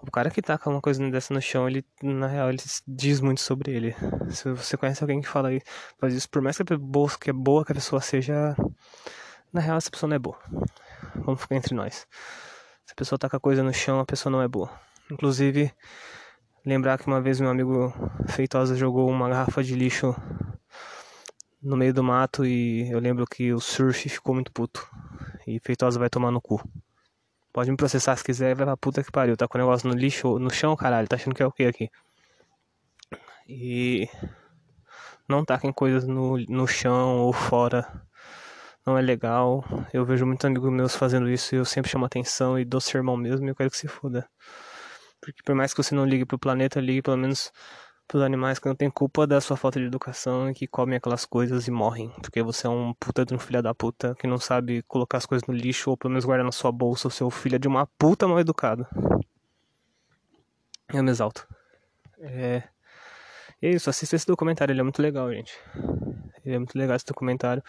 O 0.00 0.10
cara 0.10 0.30
que 0.30 0.40
taca 0.40 0.70
uma 0.70 0.80
coisa 0.80 1.10
dessa 1.10 1.34
no 1.34 1.42
chão, 1.42 1.68
ele, 1.68 1.84
na 2.00 2.28
real, 2.28 2.48
ele 2.50 2.58
diz 2.86 3.20
muito 3.20 3.40
sobre 3.40 3.72
ele. 3.72 3.96
Se 4.30 4.48
você 4.52 4.76
conhece 4.76 5.02
alguém 5.02 5.20
que 5.20 5.28
fala 5.28 5.52
isso, 5.52 5.64
faz 5.98 6.14
isso, 6.14 6.30
por 6.30 6.40
mais 6.40 6.56
que 6.56 6.62
é 6.72 6.76
boa, 6.76 7.10
que 7.20 7.30
é 7.30 7.32
boa 7.32 7.64
que 7.64 7.72
a 7.72 7.74
pessoa 7.74 8.00
seja, 8.00 8.54
na 9.52 9.60
real, 9.60 9.76
essa 9.76 9.90
pessoa 9.90 10.08
não 10.08 10.14
é 10.14 10.18
boa. 10.20 10.38
Vamos 11.16 11.40
ficar 11.40 11.56
entre 11.56 11.74
nós. 11.74 12.06
Se 12.86 12.92
a 12.92 12.94
pessoa 12.94 13.18
taca 13.18 13.40
coisa 13.40 13.62
no 13.62 13.74
chão, 13.74 13.98
a 13.98 14.06
pessoa 14.06 14.30
não 14.30 14.40
é 14.40 14.46
boa. 14.46 14.70
Inclusive, 15.10 15.72
lembrar 16.64 16.96
que 16.96 17.08
uma 17.08 17.20
vez 17.20 17.40
meu 17.40 17.50
amigo 17.50 17.92
Feitosa 18.28 18.76
jogou 18.76 19.10
uma 19.10 19.28
garrafa 19.28 19.64
de 19.64 19.74
lixo 19.74 20.14
no 21.60 21.76
meio 21.76 21.92
do 21.92 22.04
mato 22.04 22.46
e 22.46 22.88
eu 22.90 23.00
lembro 23.00 23.26
que 23.26 23.52
o 23.52 23.58
surf 23.58 24.08
ficou 24.08 24.34
muito 24.34 24.52
puto. 24.52 24.88
E 25.44 25.58
Feitosa 25.58 25.98
vai 25.98 26.08
tomar 26.08 26.30
no 26.30 26.40
cu. 26.40 26.62
Pode 27.58 27.72
me 27.72 27.76
processar 27.76 28.14
se 28.14 28.22
quiser, 28.22 28.54
vai 28.54 28.64
pra 28.64 28.76
puta 28.76 29.02
que 29.02 29.10
pariu. 29.10 29.36
Tá 29.36 29.48
com 29.48 29.58
o 29.58 29.60
negócio 29.60 29.88
no 29.88 29.94
lixo, 29.96 30.38
no 30.38 30.48
chão, 30.48 30.76
caralho. 30.76 31.08
Tá 31.08 31.16
achando 31.16 31.34
que 31.34 31.42
é 31.42 31.46
o 31.46 31.50
que 31.50 31.64
aqui? 31.64 31.90
E 33.48 34.08
não 35.28 35.44
taquem 35.44 35.72
coisas 35.72 36.06
no, 36.06 36.38
no 36.48 36.68
chão 36.68 37.16
ou 37.16 37.32
fora. 37.32 37.84
Não 38.86 38.96
é 38.96 39.02
legal. 39.02 39.64
Eu 39.92 40.04
vejo 40.04 40.24
muitos 40.24 40.44
amigos 40.44 40.70
meus 40.70 40.94
fazendo 40.94 41.28
isso 41.28 41.52
e 41.52 41.58
eu 41.58 41.64
sempre 41.64 41.90
chamo 41.90 42.04
atenção 42.04 42.56
e 42.56 42.64
dou 42.64 42.80
sermão 42.80 43.16
mesmo 43.16 43.44
e 43.44 43.50
eu 43.50 43.56
quero 43.56 43.70
que 43.70 43.76
se 43.76 43.88
foda. 43.88 44.24
Porque 45.20 45.42
por 45.44 45.56
mais 45.56 45.74
que 45.74 45.82
você 45.82 45.96
não 45.96 46.04
ligue 46.04 46.24
pro 46.24 46.38
planeta, 46.38 46.78
ligue 46.78 47.02
pelo 47.02 47.16
menos 47.16 47.50
pros 48.08 48.22
animais 48.22 48.58
que 48.58 48.66
não 48.66 48.74
tem 48.74 48.90
culpa 48.90 49.26
da 49.26 49.38
sua 49.40 49.56
falta 49.56 49.78
de 49.78 49.84
educação 49.86 50.48
e 50.48 50.54
que 50.54 50.66
comem 50.66 50.96
aquelas 50.96 51.26
coisas 51.26 51.68
e 51.68 51.70
morrem. 51.70 52.08
Porque 52.22 52.42
você 52.42 52.66
é 52.66 52.70
um 52.70 52.94
puta 52.94 53.24
de 53.24 53.34
um 53.34 53.38
filho 53.38 53.62
da 53.62 53.74
puta 53.74 54.14
que 54.14 54.26
não 54.26 54.38
sabe 54.38 54.82
colocar 54.88 55.18
as 55.18 55.26
coisas 55.26 55.46
no 55.46 55.54
lixo 55.54 55.90
ou 55.90 55.96
pelo 55.96 56.10
menos 56.12 56.24
guardar 56.24 56.44
na 56.44 56.50
sua 56.50 56.72
bolsa. 56.72 57.06
O 57.06 57.10
seu 57.10 57.30
filho 57.30 57.56
é 57.56 57.58
de 57.58 57.68
uma 57.68 57.86
puta 57.98 58.26
mal 58.26 58.40
educada. 58.40 58.88
Eu 60.92 61.04
me 61.04 61.10
exalto. 61.10 61.46
É. 62.18 62.62
E 63.60 63.66
é 63.66 63.70
isso, 63.70 63.90
assista 63.90 64.16
esse 64.16 64.26
documentário, 64.26 64.72
ele 64.72 64.80
é 64.80 64.84
muito 64.84 65.02
legal, 65.02 65.30
gente. 65.32 65.52
Ele 66.44 66.54
é 66.54 66.58
muito 66.58 66.78
legal 66.78 66.96
esse 66.96 67.04
documentário. 67.04 67.62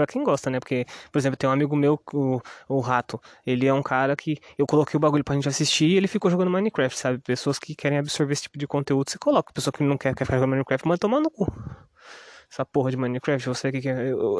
Pra 0.00 0.06
quem 0.06 0.24
gosta, 0.24 0.48
né? 0.48 0.58
Porque, 0.58 0.86
por 1.12 1.18
exemplo, 1.18 1.36
tem 1.36 1.46
um 1.46 1.52
amigo 1.52 1.76
meu, 1.76 2.00
o, 2.14 2.40
o 2.66 2.80
Rato. 2.80 3.20
Ele 3.46 3.66
é 3.66 3.74
um 3.74 3.82
cara 3.82 4.16
que 4.16 4.38
eu 4.56 4.66
coloquei 4.66 4.96
o 4.96 4.98
bagulho 4.98 5.22
pra 5.22 5.34
gente 5.34 5.46
assistir 5.46 5.88
e 5.90 5.96
ele 5.98 6.08
ficou 6.08 6.30
jogando 6.30 6.50
Minecraft, 6.50 6.98
sabe? 6.98 7.18
Pessoas 7.18 7.58
que 7.58 7.74
querem 7.74 7.98
absorver 7.98 8.32
esse 8.32 8.44
tipo 8.44 8.56
de 8.56 8.66
conteúdo, 8.66 9.10
você 9.10 9.18
coloca. 9.18 9.52
Pessoa 9.52 9.70
que 9.70 9.82
não 9.82 9.98
quer, 9.98 10.14
quer 10.14 10.24
ficar 10.24 10.38
jogando 10.38 10.52
Minecraft, 10.52 10.88
manda 10.88 10.98
tomar 10.98 11.20
no 11.20 11.30
cu. 11.30 11.46
Essa 12.50 12.64
porra 12.64 12.90
de 12.90 12.96
Minecraft, 12.96 13.46
você 13.46 13.70
que 13.70 13.82
quer. 13.82 14.06
Eu... 14.06 14.38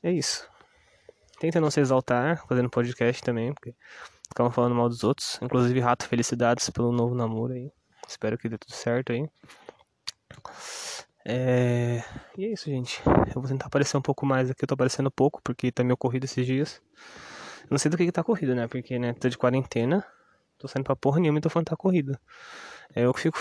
É 0.00 0.12
isso. 0.12 0.48
Tenta 1.40 1.60
não 1.60 1.72
se 1.72 1.80
exaltar, 1.80 2.46
fazendo 2.46 2.70
podcast 2.70 3.20
também, 3.20 3.52
porque 3.52 3.74
ficam 4.28 4.48
falando 4.48 4.76
mal 4.76 4.88
dos 4.88 5.02
outros. 5.02 5.40
Inclusive, 5.42 5.80
Rato, 5.80 6.06
felicidades 6.06 6.70
pelo 6.70 6.92
novo 6.92 7.16
namoro 7.16 7.52
aí. 7.52 7.72
Espero 8.06 8.38
que 8.38 8.48
dê 8.48 8.56
tudo 8.56 8.72
certo 8.72 9.10
aí. 9.10 9.28
É... 11.24 12.02
E 12.36 12.44
é 12.44 12.52
isso, 12.52 12.66
gente. 12.66 13.00
Eu 13.34 13.40
vou 13.40 13.48
tentar 13.48 13.66
aparecer 13.66 13.96
um 13.96 14.02
pouco 14.02 14.26
mais 14.26 14.50
aqui. 14.50 14.64
Eu 14.64 14.68
tô 14.68 14.74
aparecendo 14.74 15.10
pouco, 15.10 15.40
porque 15.42 15.72
tá 15.72 15.82
meio 15.82 15.96
corrido 15.96 16.24
esses 16.24 16.44
dias. 16.46 16.82
Eu 17.62 17.68
não 17.70 17.78
sei 17.78 17.90
do 17.90 17.96
que, 17.96 18.04
que 18.04 18.12
tá 18.12 18.22
corrido, 18.22 18.54
né? 18.54 18.68
Porque, 18.68 18.98
né, 18.98 19.14
tô 19.14 19.28
de 19.28 19.38
quarentena. 19.38 20.04
Tô 20.58 20.68
saindo 20.68 20.84
pra 20.84 20.96
porra 20.96 21.20
nenhuma 21.20 21.38
e 21.38 21.42
tô 21.42 21.48
falando 21.50 21.66
que 21.66 21.70
tá 21.70 21.76
corrido. 21.76 22.18
É 22.94 23.02
eu 23.04 23.14
que 23.14 23.20
fico 23.20 23.38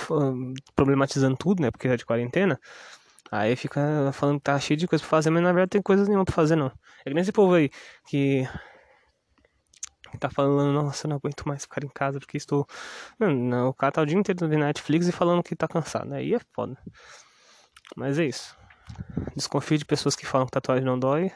problematizando 0.75 1.37
tudo, 1.37 1.61
né? 1.61 1.71
Porque 1.71 1.87
tá 1.87 1.95
de 1.95 2.05
quarentena. 2.05 2.59
Aí 3.31 3.55
fica 3.55 4.11
falando 4.13 4.37
que 4.37 4.43
tá 4.43 4.59
cheio 4.59 4.77
de 4.77 4.87
coisa 4.87 5.03
pra 5.03 5.09
fazer, 5.09 5.29
mas 5.29 5.41
na 5.41 5.51
verdade 5.51 5.71
tem 5.71 5.81
coisas 5.81 6.07
nenhuma 6.07 6.25
pra 6.25 6.33
fazer, 6.35 6.55
não. 6.55 6.67
É 7.05 7.09
que 7.09 7.13
nem 7.13 7.21
esse 7.21 7.31
povo 7.31 7.53
aí 7.55 7.69
que 8.07 8.47
tá 10.19 10.29
falando, 10.29 10.71
nossa, 10.71 11.07
eu 11.07 11.09
não 11.09 11.17
aguento 11.17 11.47
mais 11.47 11.63
ficar 11.63 11.83
em 11.83 11.89
casa 11.89 12.19
porque 12.19 12.37
estou. 12.37 12.67
Não, 13.19 13.69
o 13.69 13.73
cara 13.73 13.91
tá 13.91 14.01
o 14.01 14.05
dia 14.05 14.17
inteiro 14.17 14.47
vendo 14.47 14.61
Netflix 14.61 15.07
e 15.07 15.11
falando 15.11 15.41
que 15.43 15.55
tá 15.55 15.67
cansado. 15.67 16.13
Aí 16.13 16.33
é 16.33 16.39
foda. 16.53 16.77
Mas 17.95 18.19
é 18.19 18.25
isso. 18.25 18.57
Desconfie 19.35 19.77
de 19.77 19.85
pessoas 19.85 20.15
que 20.15 20.25
falam 20.25 20.45
que 20.45 20.51
tatuagem 20.51 20.85
não 20.85 20.99
dói. 20.99 21.31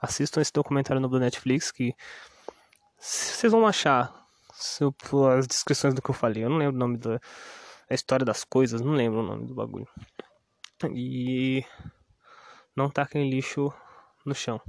Assistam 0.00 0.40
esse 0.40 0.52
documentário 0.52 1.00
no 1.00 1.18
Netflix 1.18 1.70
que 1.70 1.94
vocês 2.98 3.52
vão 3.52 3.66
achar 3.66 4.12
as 5.36 5.46
descrições 5.46 5.94
do 5.94 6.02
que 6.02 6.10
eu 6.10 6.14
falei. 6.14 6.44
Eu 6.44 6.50
não 6.50 6.56
lembro 6.56 6.76
o 6.76 6.78
nome 6.78 6.98
da 6.98 7.20
a 7.92 7.94
história 7.94 8.24
das 8.24 8.42
coisas, 8.42 8.80
não 8.80 8.92
lembro 8.92 9.20
o 9.20 9.22
nome 9.22 9.46
do 9.46 9.54
bagulho. 9.54 9.86
E 10.94 11.62
não 12.74 12.88
taquem 12.88 13.28
lixo 13.28 13.72
no 14.24 14.34
chão. 14.34 14.60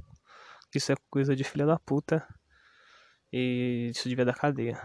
Isso 0.75 0.91
é 0.91 0.95
coisa 1.09 1.33
de 1.35 1.43
filha 1.43 1.65
da 1.65 1.79
puta. 1.79 2.27
E 3.31 3.91
isso 3.95 4.09
devia 4.09 4.25
dar 4.25 4.35
cadeia. 4.35 4.77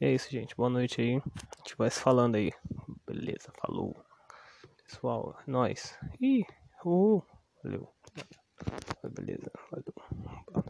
E 0.00 0.06
é 0.06 0.12
isso, 0.12 0.30
gente. 0.30 0.56
Boa 0.56 0.68
noite 0.68 1.00
aí. 1.00 1.16
A 1.16 1.58
gente 1.58 1.76
vai 1.76 1.90
se 1.90 2.00
falando 2.00 2.34
aí. 2.34 2.52
Beleza, 3.06 3.52
falou. 3.60 4.07
Pessoal, 4.88 5.36
nós. 5.46 5.98
Ih, 6.18 6.46
uh, 6.82 7.22
valeu. 7.62 7.92
Beleza, 9.12 9.52
valeu. 9.70 10.64